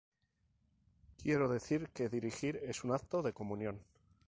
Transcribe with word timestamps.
Quiero 1.21 1.47
decir 1.47 1.89
que 1.93 2.09
dirigir 2.09 2.55
es 2.63 2.83
un 2.83 2.91
acto 2.91 3.21
de 3.21 3.33
comunión. 3.33 3.77